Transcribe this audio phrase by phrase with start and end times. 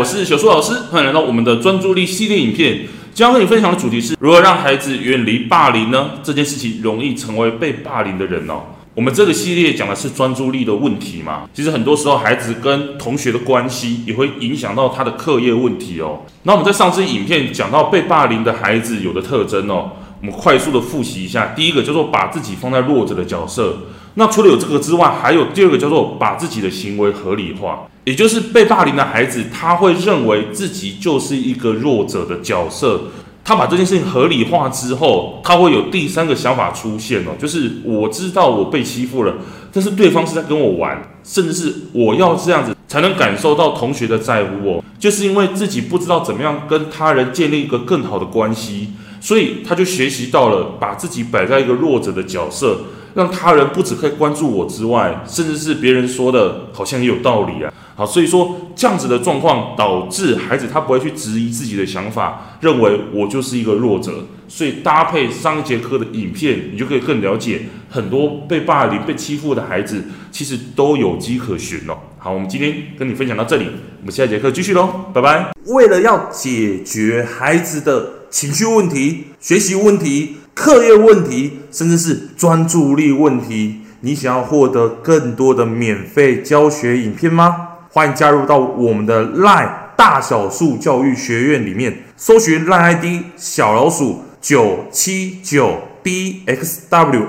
[0.00, 2.86] 我是小苏老师，欢迎来到我们的专注力系列影片。
[3.12, 6.12] 今天跟你分享的主题是如何让孩子远离霸凌呢？
[6.22, 8.62] 这件事情容易成为被霸凌的人哦。
[8.94, 11.42] 我们这个系列讲的是专注力的问题嘛。
[11.52, 16.20] 其实很多时候，孩子跟同学的关系也会影响到他的课业问题哦。
[16.44, 19.90] 那我们在上次影片讲到被霸凌的孩子有的特征哦，
[20.20, 21.52] 我们快速的复习一下。
[21.56, 23.76] 第一个叫做把自己放在弱者的角色。
[24.14, 33.02] 那除了有这个之外，还有第二个叫做把自己的行为合理化，也就是被霸凌的孩子，他会认为自己就是一个弱者的角色。
[33.42, 39.34] 他把这件事情合理化之后，他会有第三个想法出现哦，就是我知道我被欺负了，
[39.72, 52.78] 但是对方是在跟我玩，甚至是我要这样子才能感受到同学的在乎哦，就是因为自己不知道怎么样跟他人建立一个更好的关系，所以他就学习到了把自己摆在一个弱者的角色。
[53.12, 57.72] 让他人不只可以关注我之外，甚至是别人说的，好像也有道理啊。
[57.96, 64.12] 好，所以说这样子的状况导致孩子他不会去质疑自己的想法，认为我就是一个弱者。
[64.46, 71.98] 所以搭配上一节课的影片，你就可以更了解很多被霸凌、被欺负的孩子，其实都有迹可循哦。
[72.16, 73.66] 好，我们今天跟你分享到这里，
[74.02, 75.50] 我们下一节课继续喽，拜拜。
[75.66, 80.36] 为了要解决孩子的情绪问题、学习问题。
[80.52, 87.68] 课业问题，甚至是专注力问题，你想要获得更多的免费教学影片吗？
[87.90, 93.04] 欢迎加入到我们的 LINE 大小树教育学院里面，搜寻 LINE ID
[93.36, 97.24] 小老鼠九七九 dxwrf，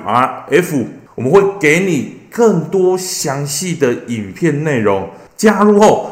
[1.15, 5.09] 我们会给你更多详细的影片内容。
[5.37, 6.11] 加入后，